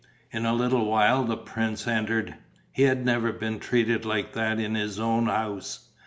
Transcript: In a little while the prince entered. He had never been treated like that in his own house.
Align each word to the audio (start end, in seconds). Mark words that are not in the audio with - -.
In 0.31 0.47
a 0.47 0.53
little 0.55 0.85
while 0.87 1.25
the 1.25 1.37
prince 1.37 1.87
entered. 1.87 2.33
He 2.71 2.81
had 2.81 3.05
never 3.05 3.31
been 3.31 3.59
treated 3.59 4.03
like 4.03 4.33
that 4.33 4.59
in 4.59 4.73
his 4.73 4.99
own 4.99 5.27
house. 5.27 5.89